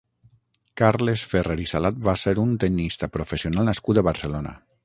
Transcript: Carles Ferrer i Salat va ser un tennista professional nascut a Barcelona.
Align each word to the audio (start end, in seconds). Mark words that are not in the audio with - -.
Carles 0.81 1.25
Ferrer 1.33 1.57
i 1.67 1.69
Salat 1.73 2.01
va 2.07 2.17
ser 2.23 2.35
un 2.47 2.57
tennista 2.65 3.13
professional 3.19 3.73
nascut 3.73 4.01
a 4.03 4.09
Barcelona. 4.13 4.61